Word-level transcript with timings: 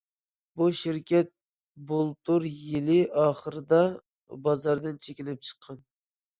بۇ 0.61 0.69
شىركەت 0.79 1.29
بۇلتۇر 1.91 2.49
يىل 2.71 2.91
ئاخىرىدا 3.03 3.85
بازاردىن 4.49 5.01
چېكىنىپ 5.07 5.49
چىققان. 5.53 5.89